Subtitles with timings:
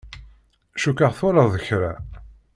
[0.81, 1.93] Cukkeɣ twalaḍ kra.